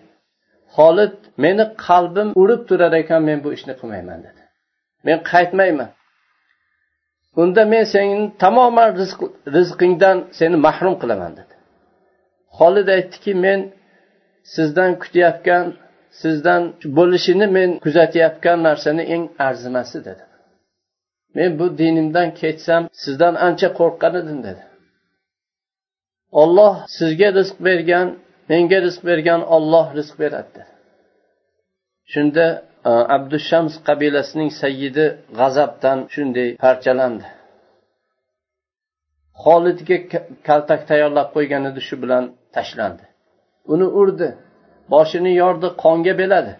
Xolid 0.77 1.15
meni 1.45 1.65
qalbim 1.87 2.29
urib 2.43 2.62
turar 2.69 2.93
ekan 3.03 3.23
men 3.29 3.39
bu 3.45 3.49
ishni 3.57 3.75
qilmayman 3.81 4.19
dedi. 4.27 4.43
Men 5.07 5.19
qaytmayman. 5.33 5.91
Unda 7.43 7.62
men 7.73 7.85
seni 7.95 8.17
tamoman 8.45 8.91
rizqingdan 9.57 10.17
seni 10.39 10.57
mahrum 10.67 10.95
qilaman 11.03 11.33
dedi. 11.41 11.55
Xolid 12.59 12.89
aytdiki 12.97 13.33
men 13.45 13.61
sizdan 14.55 14.91
kutayotgan 15.03 15.65
sizdan 16.11 16.62
bo'lishini 16.97 17.47
men 17.57 17.71
kuzatayotgan 17.85 18.59
narsani 18.69 19.02
eng 19.14 19.25
arzimasi 19.49 19.99
dedi. 20.09 20.25
Men 21.35 21.59
bu 21.59 21.79
dinimdan 21.79 22.29
ketsam 22.40 22.83
sizdan 23.02 23.35
ancha 23.47 23.69
qo'rqqan 23.79 24.14
edim 24.23 24.38
dedi. 24.49 24.62
Olloh 26.43 26.75
sizga 26.99 27.29
rizq 27.38 27.57
bergan 27.69 28.09
menga 28.50 28.79
rizq 28.87 29.02
bergan 29.11 29.40
olloh 29.57 29.87
rizq 29.99 30.14
beradi 30.23 30.50
dedi. 30.57 30.73
Shunda 32.12 32.47
e, 32.88 32.90
abdushams 33.17 33.75
qabilasining 33.88 34.50
sayyidi 34.62 35.07
g'azabdan 35.38 35.99
shunday 36.14 36.49
parchalandi. 36.64 37.26
Xolidga 39.45 39.97
kaltak 40.49 40.81
tayyorlab 40.90 41.29
qo'ygan 41.37 41.62
edi 41.71 41.81
shu 41.88 41.95
bilan 42.02 42.25
tashlandi. 42.57 43.05
Uni 43.73 43.87
urdi. 44.00 44.29
Boshini 44.93 45.33
yordi 45.43 45.69
qonga 45.85 46.15
beladi. 46.21 46.53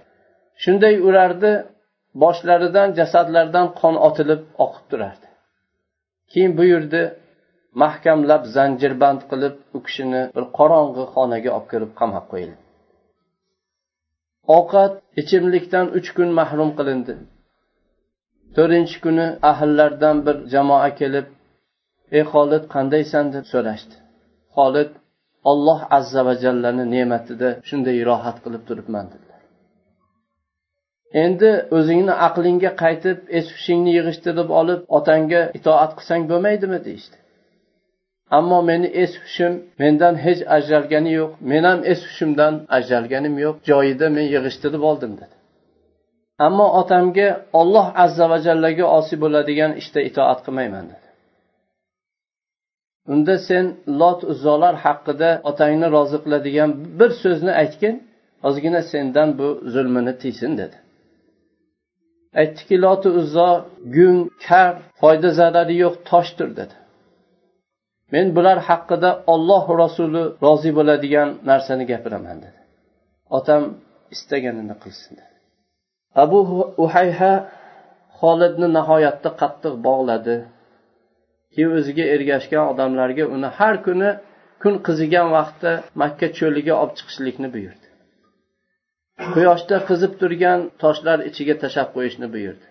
Shunday 0.63 0.95
urardi 1.09 1.53
boshlaridan 2.23 2.89
jasadlaridan 2.99 3.67
qon 3.81 3.95
otilib 4.09 4.43
oqib 4.65 4.85
turardi. 4.91 5.27
Keyin 6.33 6.53
buyurdi 6.61 7.03
mahkamlab 7.83 8.43
zanjirband 8.57 9.21
qilib 9.31 9.55
u 9.77 9.79
kishini 9.87 10.23
bir 10.37 10.45
qorong'i 10.59 11.05
xonaga 11.15 11.51
olib 11.57 11.67
kirib 11.73 11.93
qamab 12.01 12.25
qo'yildi. 12.33 12.59
Ovqat 14.57 14.93
ichimlikdan 15.21 15.87
uch 15.99 16.09
kun 16.17 16.29
mahrum 16.41 16.71
qilindi. 16.79 17.15
To'rtinchi 18.57 18.99
kuni 19.05 19.27
ahillardan 19.51 20.17
bir 20.27 20.37
jamoa 20.53 20.91
kelib 21.01 21.27
ey 22.17 22.25
xolid 22.33 22.65
qandaysan? 22.75 23.25
deb 23.35 23.45
so'rashdi. 23.53 23.95
Xolid 24.57 24.91
olloh 25.50 25.80
azza 25.99 26.20
va 26.26 26.35
jallani 26.44 26.85
ne'matida 26.94 27.49
shunday 27.68 27.99
rohat 28.11 28.37
qilib 28.44 28.62
turibman 28.68 29.06
dedilar. 29.12 29.40
Endi 31.25 31.50
o'zingni 31.78 32.14
aqlingga 32.28 32.70
qaytib 32.82 33.18
es 33.38 33.47
hushingni 33.54 33.92
yig'ishtirib 33.99 34.49
olib 34.61 34.80
otangga 34.99 35.42
itoat 35.59 35.92
qilsang 35.99 36.23
bo'lmaydimi 36.30 36.78
deyishdi. 36.87 37.16
Ammo 38.38 38.59
meni 38.70 38.88
es 39.02 39.12
hushim 39.23 39.52
mendan 39.82 40.14
hech 40.25 40.40
ajralgani 40.56 41.12
yo'q 41.20 41.32
men 41.50 41.62
ham 41.68 41.80
es 41.92 42.00
hushimdan 42.09 42.54
ajralganim 42.78 43.35
yo'q 43.44 43.56
joyida 43.70 44.06
men 44.16 44.26
yig'ishtirib 44.35 44.82
oldim 44.90 45.12
dedi. 45.20 45.35
Ammo 46.47 46.66
otamga 46.80 47.28
olloh 47.61 47.87
azza 48.04 48.26
va 48.32 48.38
jallaga 48.47 48.87
osiy 48.99 49.18
bo'ladigan 49.25 49.73
ishda 49.80 50.00
işte 50.00 50.11
itoat 50.11 50.40
qilmayman 50.47 50.85
dedi. 50.92 51.10
Unda 53.12 53.38
sen 53.49 53.64
lot 54.00 54.25
uzzolar 54.25 54.75
haqida 54.85 55.30
otangni 55.50 55.87
rozi 55.97 56.19
qiladigan 56.25 56.71
bir 56.99 57.11
so'zni 57.23 57.52
aytgin 57.62 57.95
ozgina 58.49 58.83
sendan 58.92 59.28
bu 59.38 59.49
zulmini 59.73 60.19
tiysin 60.23 60.52
dedi. 60.59 60.76
Aytdiki 62.40 62.76
loti 62.85 63.09
uzzo 63.21 63.50
gung 63.97 64.21
kar 64.47 64.73
foyda 65.00 65.30
zarari 65.38 65.75
yo'q 65.85 65.95
toshdir 66.11 66.50
dedi. 66.61 66.76
Men 68.12 68.26
bular 68.37 68.59
haqida 68.69 69.11
olloh 69.33 69.64
rasuli 69.83 70.23
rozi 70.45 70.71
bo'ladigan 70.78 71.28
narsani 71.50 71.85
gapiraman 71.92 72.38
dedi. 72.45 72.61
Otam 73.38 73.62
istaganini 74.14 74.75
qilsin 74.83 75.12
dedi. 75.21 75.35
Abu 76.23 76.38
uhayha 76.85 77.33
xolidni 78.21 78.69
nihoyatda 78.78 79.30
qattiq 79.40 79.75
bog'ladi. 79.87 80.37
Keyin 81.54 81.73
o'ziga 81.78 82.04
ergashgan 82.14 82.64
odamlarga 82.73 83.25
uni 83.35 83.49
har 83.59 83.76
kuni 83.87 84.11
kun 84.62 84.75
qizigan 84.87 85.28
vaqtda 85.37 85.73
makka 86.02 86.26
cho'liga 86.38 86.75
olib 86.83 86.95
chiqishlikni 86.99 87.49
buyurdi. 87.54 87.87
Quyoshda 89.35 89.76
qizib 89.88 90.12
turgan 90.21 90.61
toshlar 90.83 91.19
ichiga 91.30 91.54
tashlab 91.62 91.88
qo'yishni 91.97 92.26
buyurdi. 92.35 92.66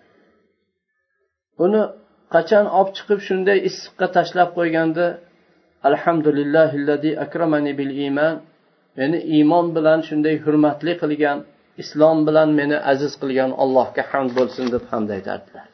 Uni 1.64 1.82
qachon 2.34 2.66
olib 2.78 2.92
chiqib 2.96 3.20
shunday 3.28 3.58
issiqqa 3.68 4.06
tashlab 4.16 4.50
qo'yganda 4.58 5.06
alhamdulillahi 5.88 7.10
akramani 7.24 7.72
bil 7.80 7.92
iymon 8.04 8.34
meni 8.98 9.18
iymon 9.36 9.66
bilan 9.76 10.00
shunday 10.08 10.36
hurmatli 10.44 10.92
qilgan 11.02 11.38
islom 11.82 12.18
bilan 12.28 12.48
meni 12.60 12.76
aziz 12.92 13.12
qilgan 13.22 13.50
allohga 13.62 14.02
hamd 14.10 14.30
bo'lsin 14.38 14.64
deb 14.74 14.84
hamd 14.92 15.08
aytardilar. 15.16 15.66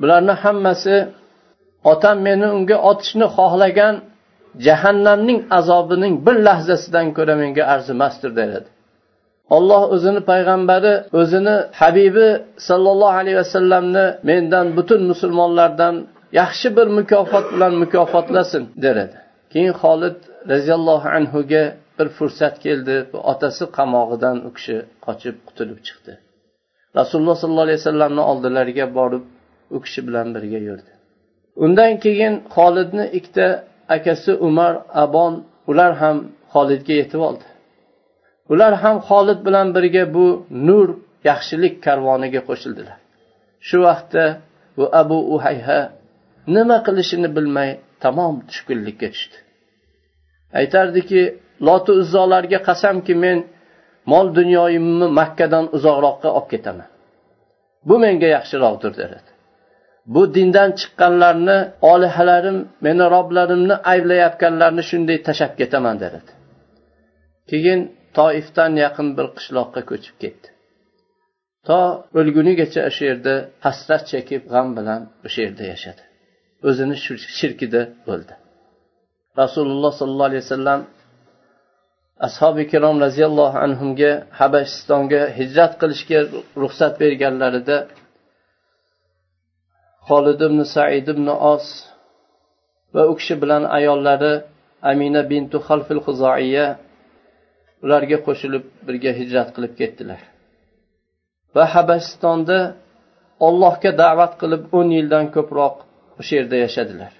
Bularni 0.00 0.34
hammasi 0.44 0.94
otam 1.92 2.16
meni 2.28 2.46
unga 2.56 2.76
otishni 2.90 3.26
xohlagan 3.36 3.94
jahannamning 4.66 5.40
azobining 5.58 6.14
bir 6.26 6.36
lahzasidan 6.48 7.06
ko'ra 7.16 7.34
menga 7.42 7.64
arzimasdir 7.74 8.30
dedi 8.40 8.58
olloh 9.56 9.82
o'zini 9.94 10.20
payg'ambari 10.30 10.94
o'zini 11.20 11.56
habibi 11.80 12.28
sollallohu 12.68 13.16
alayhi 13.20 13.38
vasallamni 13.42 14.04
mendan 14.30 14.66
butun 14.76 15.00
musulmonlardan 15.10 15.94
yaxshi 16.40 16.68
bir 16.76 16.86
mukofot 16.98 17.46
bilan 17.54 17.72
mukofotlasin 17.82 18.62
der 18.84 18.96
edi 19.04 19.16
keyin 19.52 19.74
xolid 19.82 20.16
roziyallohu 20.52 21.08
anhuga 21.18 21.64
bir 21.98 22.08
fursat 22.18 22.54
keldi. 22.64 22.96
Otasi 23.32 23.64
qamog'idan 23.78 24.36
u 24.48 24.50
kishi 24.56 24.76
qochib 25.06 25.36
qutulib 25.48 25.78
chiqdi. 25.86 26.12
Rasululloh 26.98 27.36
sollallohu 27.42 27.66
alayhi 27.68 27.80
vasallamni 27.82 28.22
oldilariga 28.30 28.86
borib 28.98 29.24
u 29.76 29.78
kishi 29.84 30.00
bilan 30.08 30.26
birga 30.36 30.60
yurdi. 30.68 30.92
Undan 31.64 31.92
keyin 32.04 32.34
xolidni 32.54 33.04
ikkita 33.18 33.46
akasi 33.96 34.32
umar 34.48 34.72
abon 35.04 35.32
ular 35.70 35.92
ham 36.02 36.16
xolidga 36.52 36.94
yetib 37.00 37.20
oldi. 37.28 37.46
Ular 38.52 38.72
ham 38.82 38.96
xolid 39.08 39.40
bilan 39.46 39.66
birga 39.76 40.04
bu 40.16 40.26
nur 40.68 40.86
yaxshilik 41.30 41.74
karvoniga 41.86 42.40
qo'shildilar. 42.48 42.98
Shu 43.68 43.78
vaqtda 43.86 44.24
bu 44.76 44.84
abu 45.02 45.18
uhayha 45.34 45.80
nima 46.56 46.78
qilishini 46.86 47.28
bilmay 47.36 47.70
tamom 48.02 48.34
tushkunlikka 48.48 49.08
tushdi. 49.14 49.36
Aytardiki 50.60 51.22
loti 51.66 51.92
uzzolarga 52.00 52.58
qasamki 52.68 53.14
men 53.24 53.38
mol 54.12 54.26
dunyoyimni 54.38 55.06
makkadan 55.20 55.64
uzoqroqqa 55.76 56.28
olib 56.38 56.48
ketaman. 56.52 56.88
Bu 57.88 57.94
menga 58.04 58.28
yaxshiroqdir 58.36 58.92
dedi. 59.02 59.18
Bu 60.14 60.22
dindan 60.34 60.70
chiqqanlarni 60.80 61.58
olihalarim 61.92 62.58
meni 62.86 63.04
roblarimni 63.14 63.76
ayblayotganlarni 63.92 64.82
shunday 64.90 65.18
tashlab 65.28 65.52
ketaman 65.60 65.96
dedi 66.04 66.18
keyin 67.50 67.80
toifdan 68.18 68.72
yaqin 68.84 69.08
bir 69.16 69.26
qishloqqa 69.36 69.80
ko'chib 69.90 70.16
ketdi. 70.22 70.48
To 71.66 71.78
o'lgunigacha 72.18 72.80
o'sha 72.90 73.04
yerda 73.10 73.34
hasrat 73.64 74.02
chekib 74.12 74.42
g'am 74.52 74.68
bilan 74.78 75.00
o'sha 75.26 75.40
yerda 75.46 75.64
yashadi. 75.72 76.02
O'zini 76.68 76.96
shirkida 77.38 77.82
o'ldi 78.12 78.34
rasululloh 79.42 79.92
sollallohu 80.00 80.28
alayhi 80.30 80.44
vasallam 80.46 80.80
ashobi 82.28 82.60
ikrom 82.66 82.96
roziyallohu 83.04 83.56
anhuga 83.66 84.12
habashistonga 84.40 85.22
hijrat 85.38 85.72
qilishga 85.80 86.20
ruxsat 86.62 86.94
berganlarida 87.02 87.76
xolid 90.08 90.40
ibn 90.48 90.58
said 90.74 91.06
ibn 91.14 91.26
os 91.52 91.66
va 92.94 93.02
u 93.10 93.12
kishi 93.18 93.34
bilan 93.42 93.62
ayollari 93.78 94.34
amina 94.90 95.22
bintu 95.32 95.56
xalfil 95.68 96.00
huzoiya 96.06 96.66
ularga 97.84 98.18
qo'shilib 98.26 98.64
birga 98.86 99.12
hijrat 99.20 99.48
qilib 99.54 99.72
ketdilar. 99.80 100.20
Va 101.54 101.64
habasistonda 101.74 102.58
ollohga 103.46 103.90
da'vat 104.02 104.32
qilib 104.40 104.62
o'n 104.78 104.88
yildan 104.96 105.26
ko'proq 105.36 105.74
o'sha 106.20 106.34
yerda 106.38 106.56
yashadilar. 106.64 107.12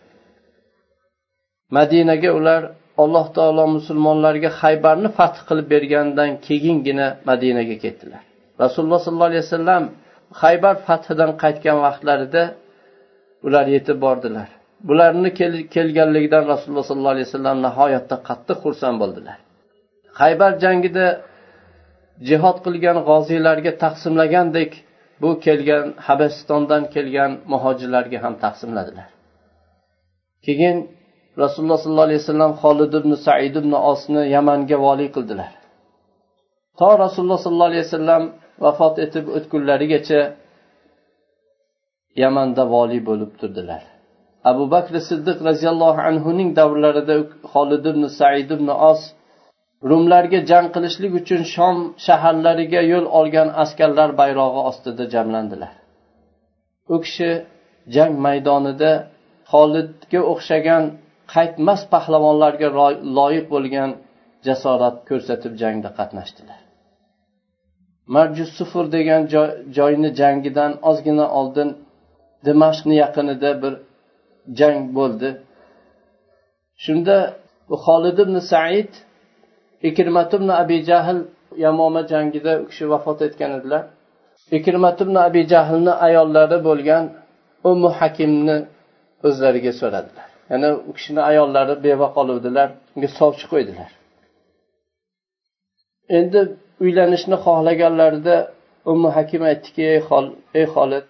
Madinaga 1.77 2.31
ular 2.39 2.63
alloh 3.03 3.27
taolo 3.37 3.65
musulmonlarga 3.77 4.51
haybarni 4.61 5.09
fath 5.19 5.39
qilib 5.49 5.67
berganidan 5.75 6.31
keyingina 6.47 7.07
madinaga 7.31 7.77
ketdilar. 7.85 8.23
Rasululloh 8.63 9.01
sollallohu 9.05 9.31
alayhi 9.33 9.45
vasallam 9.47 9.85
haybar 10.43 10.75
fathidan 10.87 11.31
qaytgan 11.43 11.79
vaqtlarida 11.87 12.43
ular 13.47 13.67
yetib 13.75 13.99
bordilar. 14.05 14.49
Bularni 14.89 15.31
kelganligidan 15.75 16.45
rasululloh 16.53 16.87
sollallohu 16.91 17.15
alayhi 17.17 17.29
vasallam 17.31 17.59
nihoyatda 17.67 18.17
qattiq 18.29 18.59
xursand 18.65 18.97
bo'ldilar. 19.03 19.39
Haybar 20.21 20.53
jangida 20.65 21.07
jihod 22.29 22.57
qilgan 22.67 22.99
g'oziylarga 23.09 23.73
taqsimlagandek 23.85 24.71
bu 25.23 25.31
kelgan 25.45 25.85
habasistondan 26.07 26.83
kelgan 26.95 27.33
muhojirlarga 27.53 28.19
ham 28.25 28.35
taqsimladilar. 28.45 29.09
Keyin 30.47 30.77
rasululloh 31.43 31.79
sollallohu 31.83 32.09
alayhi 32.09 32.23
vasallam 32.25 32.53
xolid 32.63 32.93
ibn 33.01 33.13
said 33.27 33.55
ibn 33.61 33.73
osni 33.93 34.23
yamanga 34.35 34.77
voliy 34.87 35.09
qildilar. 35.17 35.51
To 36.79 36.89
rasululloh 37.05 37.39
sollallohu 37.45 37.71
alayhi 37.73 37.87
vasallam 37.89 38.23
vafot 38.65 38.95
etib 39.05 39.25
o'tgunlarigacha 39.37 40.21
yamanda 42.23 42.63
voliy 42.75 43.01
bo'lib 43.09 43.33
turdilar. 43.41 43.83
Abu 44.51 44.65
bakr 44.75 44.95
siddiq 45.11 45.39
roziyallohu 45.49 46.01
anhuning 46.11 46.51
davrlarida 46.59 47.17
holid 47.53 47.85
ibn 47.93 48.03
said 48.19 48.51
ibn 48.57 48.69
os 48.91 49.01
rumlarga 49.91 50.41
jang 50.51 50.67
qilishlik 50.75 51.13
uchun 51.21 51.43
shom 51.55 51.77
shaharlariga 52.07 52.81
yo'l 52.93 53.07
olgan 53.19 53.49
askarlar 53.63 54.11
bayrog'i 54.21 54.61
ostida 54.71 55.05
jamlandilar. 55.15 55.75
U 56.95 56.97
kishi 57.05 57.31
jang 57.95 58.13
maydonida 58.27 58.93
xolidga 59.53 60.21
o'xshagan 60.33 60.85
qaytmas 61.35 61.81
pahlavonlarga 61.93 62.69
loyiq 63.19 63.47
bo'lgan 63.55 63.91
jasorat 64.47 64.97
ko'rsatib 65.09 65.53
jangda 65.63 65.91
qatnashdilar. 65.99 66.61
Marjus 68.15 68.51
sufur 68.59 68.85
degan 68.97 69.23
joyni 69.77 70.11
jangidan 70.21 70.73
ozgina 70.91 71.27
oldin 71.41 71.69
dimashqni 72.47 72.95
yaqinida 73.03 73.51
bir 73.63 73.75
jang 74.59 74.81
bo'ldi. 74.97 75.29
Shunda 76.85 77.17
xolid 77.85 78.19
ibn 78.25 78.37
said 78.53 78.93
ikrimat 79.89 80.31
ibn 80.39 80.49
abi 80.63 80.79
jahl 80.91 81.19
yamoma 81.65 82.03
jangida 82.13 82.53
u 82.63 82.65
kishi 82.71 82.85
vafot 82.93 83.19
etgan 83.27 83.51
edilar. 83.59 83.83
Ikrimat 84.59 84.99
ibn 85.05 85.15
abi 85.27 85.43
jahlni 85.53 85.93
ayollari 86.07 86.59
bo'lgan 86.69 87.05
ummu 87.71 87.91
hakimni 88.01 88.57
o'zlariga 89.27 89.73
so'radilar. 89.81 90.29
Ya'ni 90.51 90.71
u 90.89 90.91
kishini 90.97 91.23
ayollari 91.31 91.75
beva 91.87 92.09
qoluvdilar 92.17 92.69
unga 92.95 93.09
sovchi 93.19 93.47
qo'ydilar. 93.53 93.91
Endi 96.19 96.41
uylanishni 96.85 97.37
xohlaganlarida 97.45 98.37
ummu 98.93 99.09
hakim 99.17 99.43
aytdiki 99.51 99.83
ey 100.61 100.67
xolid 100.75 101.07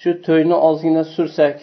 shu 0.00 0.10
to'yni 0.26 0.56
ozgina 0.68 1.04
sursak 1.14 1.56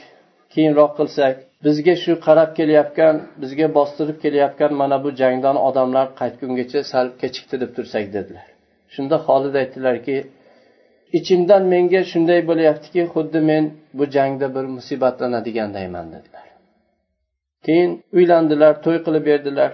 keyinroq 0.54 0.92
qilsak 1.00 1.36
bizga 1.66 1.96
shu 2.04 2.14
qarab 2.26 2.50
kelayotgan 2.60 3.16
bizga 3.42 3.68
bostirib 3.78 4.18
kelayotgan 4.24 4.72
mana 4.82 4.98
bu 5.04 5.10
jangdan 5.22 5.58
odamlar 5.68 6.08
qaytgungacha 6.20 6.80
sal 6.92 7.06
kechiktirib 7.22 7.72
tursak 7.78 8.06
dedilar. 8.16 8.48
Shunda 8.94 9.18
xolid 9.28 9.56
aytdilarki 9.62 10.18
ichimdan 11.18 11.64
menga 11.74 12.02
shunday 12.12 12.40
bo'lyaptiki 12.50 13.02
xuddi 13.14 13.40
men 13.50 13.64
bu 13.98 14.06
jangda 14.16 14.48
bir 14.56 14.66
musibatlanadiganlayman 14.76 16.08
dedilar. 16.16 16.46
Keyin 17.66 17.92
uylandilar 18.18 18.74
to'y 18.86 18.98
qilib 19.06 19.24
berdilar. 19.32 19.72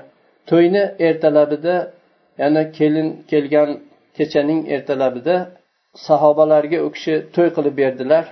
To'yni 0.49 0.83
ertalabida 1.07 1.75
yana 2.41 2.63
kelin 2.77 3.09
kelgan 3.31 3.69
kechaning 4.17 4.61
ertalabida 4.75 5.35
sahobalarga 6.07 6.79
u 6.87 6.89
kishi 6.95 7.13
to'y 7.35 7.49
qilib 7.57 7.75
berdilar. 7.83 8.25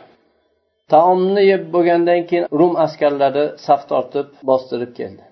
Taomni 0.92 1.44
yeb 1.52 1.64
bo'lgandan 1.74 2.22
keyin 2.30 2.46
rum 2.60 2.74
askarlari 2.86 3.46
saf 3.66 3.82
tortib 3.92 4.28
bostirib 4.50 4.92
keldi. 5.00 5.24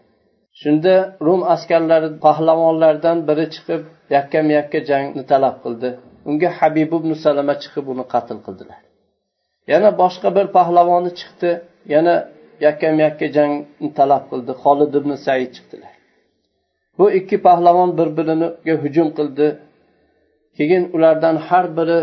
Shunda 0.62 0.96
rum 1.28 1.42
askarlari 1.54 2.10
pahlavonlardan 2.26 3.18
biri 3.28 3.46
chiqib 3.54 3.82
yakkam 4.16 4.46
yakka 4.58 4.80
jangni 4.90 5.24
talab 5.32 5.56
qildi. 5.64 5.90
Unga 6.30 6.50
habib 6.60 6.90
ibn 7.00 7.12
salama 7.26 7.56
chiqib 7.64 7.86
uni 7.94 8.06
qatl 8.14 8.38
qildilar. 8.46 8.80
Yana 9.72 9.90
boshqa 10.02 10.30
bir 10.38 10.48
pahlavoni 10.58 11.12
chiqdi 11.20 11.52
yana 11.94 12.16
yakkam 12.66 12.96
yakka 13.06 13.28
jangni 13.38 13.90
talab 14.00 14.24
qildi. 14.32 14.52
Xolid 14.64 14.92
ibn 15.00 15.12
said 15.26 15.50
chiqdilar. 15.56 15.94
Bu 16.98 17.06
ikki 17.20 17.38
pahlavon 17.48 17.90
bir 18.00 18.10
biriga 18.18 18.74
hujum 18.84 19.10
qildi. 19.18 19.48
Keyin 20.58 20.84
ulardan 20.96 21.36
har 21.48 21.66
biri 21.78 22.00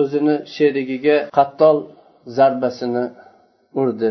o'zini 0.00 0.36
sherigiga 0.54 1.16
qattol 1.38 1.76
zarbasini 2.36 3.04
urdi. 3.80 4.10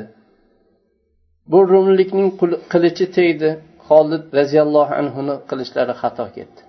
Bu 1.51 1.59
rumlikning 1.71 2.29
qilichi 2.71 3.05
tegdi. 3.17 3.49
Xolid 3.87 4.23
roziyallohu 4.39 4.93
anhuni 5.01 5.35
qilichlari 5.49 5.93
xato 6.01 6.25
ketdi. 6.37 6.61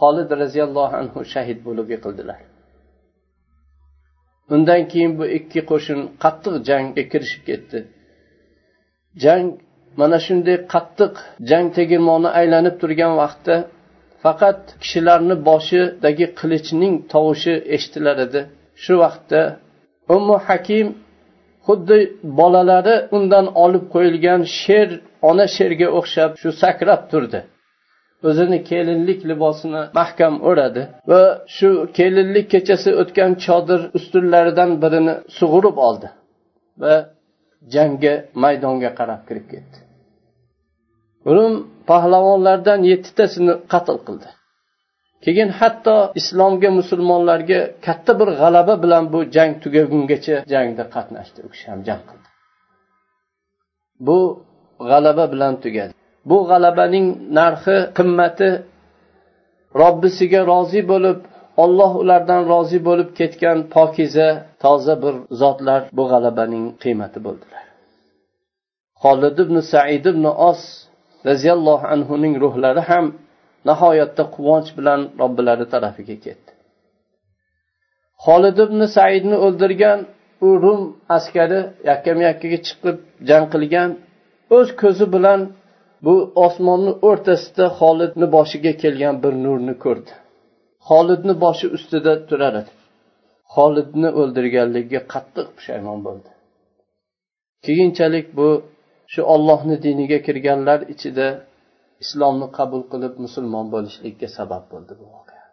Xolid 0.00 0.30
roziyallohu 0.42 0.94
anhu 1.02 1.18
shahid 1.32 1.58
bo'lib 1.66 1.86
yiqildilar. 1.94 2.40
Undan 4.54 4.82
keyin 4.92 5.12
bu 5.18 5.24
ikki 5.38 5.60
qo'shin 5.70 5.98
qattiq 6.24 6.54
jangga 6.68 7.02
kirishib 7.12 7.42
ketdi. 7.48 7.78
Jang 9.24 9.46
mana 10.00 10.18
shunday 10.26 10.56
qattiq 10.74 11.14
jang 11.50 11.66
tegirmoni 11.76 12.30
aylanib 12.40 12.74
turgan 12.80 13.12
vaqtda 13.22 13.56
faqat 14.24 14.60
kishilarni 14.82 15.36
boshidagi 15.48 16.26
qilichning 16.40 16.94
tovushi 17.12 17.54
eshitilar 17.74 18.16
edi. 18.26 18.40
Shu 18.82 18.94
vaqtda 19.04 19.40
ummu 20.14 20.36
hakim 20.46 20.86
xuddi 21.66 21.98
bolalari 22.38 22.96
undan 23.16 23.46
olib 23.64 23.84
qo'yilgan 23.94 24.40
sher 24.60 24.88
ona 25.30 25.46
sherga 25.56 25.88
o'xshab 25.98 26.30
shu 26.40 26.48
sakrab 26.62 27.02
turdi. 27.12 27.40
O'zini 28.28 28.58
kelinlik 28.70 29.20
libosini 29.30 29.82
mahkam 29.98 30.34
o'radi 30.48 30.82
va 31.10 31.22
shu 31.56 31.68
kelinlik 31.98 32.46
kechasi 32.54 32.90
o'tgan 33.02 33.32
chodir 33.44 33.80
ustunlaridan 33.98 34.70
birini 34.82 35.14
sug'urib 35.38 35.76
oldi 35.88 36.08
va 36.82 36.94
jangga 37.74 38.14
maydonga 38.42 38.90
qarab 38.98 39.20
kirib 39.28 39.46
ketdi. 39.52 39.78
Rum 41.34 41.54
pahlavonlardan 41.90 42.80
yettitasini 42.90 43.54
qatl 43.72 43.98
qildi. 44.06 44.28
Keyin 45.24 45.50
hatto 45.58 45.96
islomga 46.20 46.70
musulmonlarga 46.80 47.60
katta 47.86 48.12
bir 48.20 48.28
g'alaba 48.40 48.74
bilan 48.84 49.04
bu 49.12 49.18
jang 49.36 49.52
tugagungacha 49.62 50.36
jangda 50.52 50.84
qatnashdi. 50.94 51.38
U 51.46 51.48
kishi 51.52 51.66
ham 51.72 51.80
jang 51.88 52.02
qildi. 52.08 52.28
Bu 54.06 54.18
g'alaba 54.90 55.24
bilan 55.32 55.54
tugadi. 55.64 55.92
Bu 56.30 56.36
g'alabaning 56.50 57.06
narxi 57.38 57.76
qimmati 57.98 58.48
robbisiga 59.80 60.40
rozi 60.52 60.82
bo'lib 60.92 61.18
olloh 61.62 61.92
ulardan 62.02 62.42
rozi 62.52 62.78
bo'lib 62.88 63.10
ketgan 63.18 63.58
pokiza 63.74 64.28
toza 64.62 64.94
bir 65.02 65.14
zotlar 65.40 65.80
bu 65.98 66.04
g'alabaning 66.12 66.64
qiymati 66.82 67.18
bo'ldilar. 67.26 67.64
Holid 69.02 69.36
ibn 69.44 69.56
said 69.72 70.04
ibn 70.12 70.24
os 70.50 70.60
roziyallohu 71.28 71.84
anhuning 71.94 72.34
ruhlari 72.44 72.82
ham 72.90 73.06
nihoyatda 73.68 74.22
quvonch 74.34 74.70
bilan 74.78 75.00
robbilari 75.20 75.66
tarafiga 75.72 76.16
ketdi. 76.24 76.50
Holid 78.26 78.56
ibn 78.66 78.80
saidni 78.96 79.36
o'ldirgan 79.46 79.98
u 80.46 80.48
rum 80.62 80.80
askari 81.16 81.60
yakkam 81.90 82.18
yakkaga 82.28 82.58
chiqib 82.66 82.96
jang 83.28 83.46
qilgan 83.52 83.90
o'z 84.56 84.68
ko'zi 84.82 85.06
bilan 85.14 85.40
bu 86.06 86.14
osmonni 86.46 86.92
o'rtasida 87.08 87.66
xolidni 87.78 88.26
boshiga 88.36 88.72
kelgan 88.82 89.16
bir 89.24 89.32
nurni 89.44 89.74
ko'rdi. 89.84 90.12
Xolidni 90.88 91.34
boshi 91.44 91.66
ustida 91.76 92.12
turar 92.28 92.54
edi. 92.60 92.72
Xolidni 93.54 94.08
o'ldirganligiga 94.20 95.02
qattiq 95.12 95.46
pushaymon 95.56 95.98
bo'ldi. 96.06 96.30
Keyinchalik 97.66 98.26
bu 98.38 98.48
shu 99.12 99.20
ollohni 99.34 99.76
diniga 99.86 100.18
kirganlar 100.26 100.80
ichida 100.92 101.26
islomni 102.04 102.46
qabul 102.58 102.82
qilib 102.92 103.14
musulmon 103.24 103.66
bo'lishlikka 103.74 104.28
sabab 104.38 104.64
bo'ldi 104.72 104.92
bu 105.00 105.06
voqea. 105.14 105.44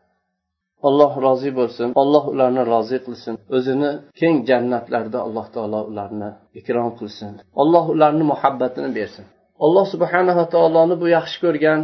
Alloh 0.87 1.11
rozi 1.25 1.51
bo'lsin 1.59 1.87
alloh 2.01 2.23
ularni 2.33 2.63
rozi 2.73 2.97
qilsin 3.05 3.35
o'zini 3.57 3.91
keng 4.19 4.35
jannatlarda 4.49 5.19
alloh 5.27 5.45
taolo 5.55 5.79
ularni 5.91 6.29
ikrom 6.59 6.91
qilsin. 6.99 7.31
Alloh 7.61 7.85
ularni 7.95 8.23
muhabbatini 8.33 8.89
bersin. 8.99 9.25
Alloh 9.65 9.85
subhanava 9.93 10.45
taoloni 10.53 10.95
bu 11.01 11.07
yaxshi 11.17 11.37
ko'rgan 11.45 11.79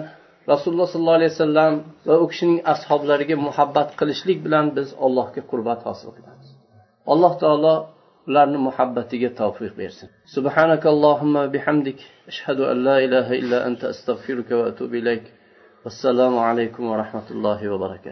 rasululloh 0.51 0.87
sollallohu 0.93 1.19
alayhi 1.19 1.33
vasallam 1.35 1.73
va 2.07 2.15
u 2.23 2.25
kishining 2.31 2.59
ashoblariga 2.73 3.35
muhabbat 3.47 3.89
qilishlik 3.99 4.39
bilan 4.45 4.65
biz 4.77 4.87
allohga 5.05 5.41
qurbat 5.51 5.79
hosil 5.87 6.09
qilamiz. 6.17 6.47
Alloh 7.13 7.33
taolo 7.43 7.73
ularni 8.27 8.57
muhabbatiga 8.67 9.29
tavfiq 9.41 9.73
bersin 9.81 10.09
subhanaka 10.35 10.87
allohumma 10.93 11.41
bihamdik 11.53 11.99
ashhadu 12.31 12.63
an 12.71 12.77
la 12.87 12.95
ilaha 13.05 13.33
illa 13.41 13.57
anta 13.67 13.85
astag'firuka 13.93 14.53
va 14.59 14.65
atubu 14.71 14.95
ilayk 15.01 15.23
vassalomu 15.85 16.39
alaykum 16.49 16.83
va 16.91 16.95
rahmatullohi 17.03 17.65
va 17.71 17.77
barakatuh 17.85 18.11